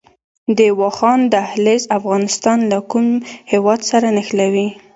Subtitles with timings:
[0.57, 3.07] د واخان دهلیز افغانستان له کوم
[3.51, 4.67] هیواد سره نښلوي؟